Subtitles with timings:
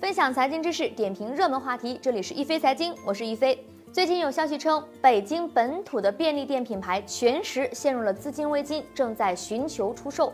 [0.00, 3.58] 分享财经知识，点评热门话题，这里是一飞财经，我是一飞。
[3.92, 10.32] 最近有消息称，北京本土的便利店品牌全食陷入了资金危机，正在寻求出售。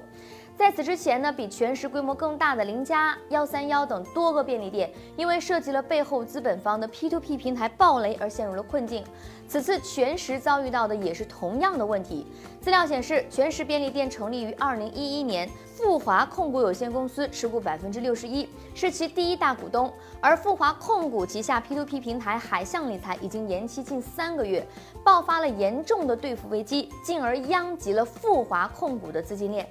[0.59, 9.05] 在此之前呢，比全食规模更大的邻家、幺三幺等多个便利店，因为涉及了背后资本方的 P2P 平台暴雷而陷入了困境。
[9.47, 12.27] 此次全食遭遇到的也是同样的问题。
[12.61, 19.89] 资料显示，全食便利店成立于二零一一年，富华控股有限公司持股百分之六十一，是其第一大股东。
[20.21, 24.67] 而富华控股旗下 P2P 平台海象理财已经延期近三个月，
[25.05, 29.65] 爆发了严重的兑付危机，进而殃及了富华控股的资金链。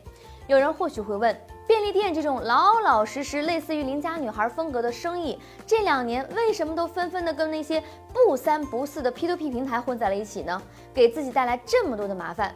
[0.48, 1.38] 有人或许会问，
[1.68, 7.84] 便利店这种老老实实、类似于邻家女孩风格的生意，这两年为什么都纷纷的跟那些
[8.14, 10.62] 不三不四的 P to P 平台混在了一起呢？
[10.94, 12.56] 给自己带来这么多的麻烦。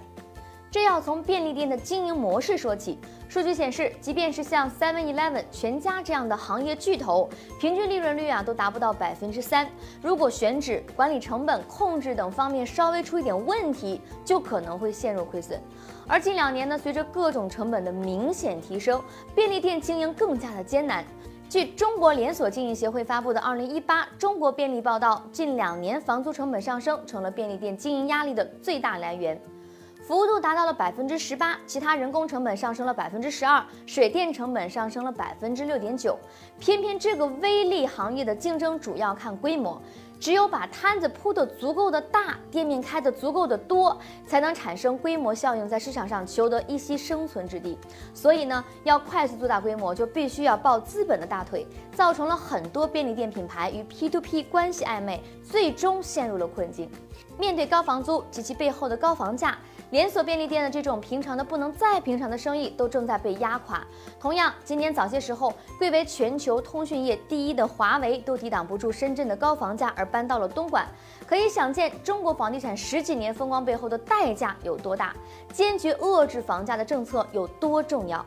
[0.72, 2.98] 这要从便利店的经营模式说起。
[3.28, 9.68] 数据显示，即便是像 Seven Eleven、全家这样的行业巨头，平均利润率啊都达不到百分之三。
[10.02, 15.62] 如果选址、管理成本控制等方面稍微出一点问题，就可能会陷入亏损。
[16.08, 19.02] 而近两年呢，随着各种成本的明显提升，
[19.36, 21.04] 便利店经营更加的艰难。
[21.50, 29.38] 据中国连锁经营协会发布的《二零一八中国便利报道》，近两年房租成本上升成了便利店经营压力的最大来源。
[30.02, 36.18] 幅度达到了百分之十八，其他人工成本上升了百分之十二，水电成本上升了百分之六点九。
[36.60, 39.82] 偏偏这个微利行业的竞争主要看规模，
[40.22, 47.76] 只有把摊子铺得足够的大，店面开得足够的多，才能产生规模效应，在市场上求得一席生存之地。
[48.14, 56.88] 所以呢，要快速做大规模，就必须要抱资本的大腿，造成了很多便利店品牌与 P2P 关系暧昧，最终陷入了困境。
[57.40, 59.58] 面对高房租及其背后的高房价。
[59.90, 63.86] 连锁便利店的这种平常的不能再平常的生意都正在被压垮。
[64.22, 70.86] 同样，今年早些时候，贵为全球通讯业第一的华为都抵挡不住深圳的高房价而搬到了东莞。
[71.26, 75.16] 可以想见，中国房地产十几年风光背后的代价有多大，
[75.54, 78.26] 坚决遏制房价的政策有多重要。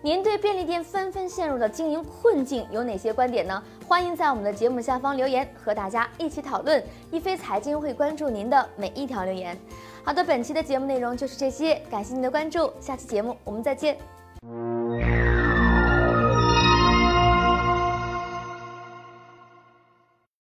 [0.00, 3.60] 您对便利店纷纷陷入的经营困境有哪些观点呢？
[3.86, 6.82] 欢迎在我们的节目下方留言，和大家一起讨论。
[7.10, 9.58] 一飞财经会关注您的每一条留言。
[10.04, 13.98] 好的，本期的节目内容就是这些，感谢您的关注，下期节目我们再见。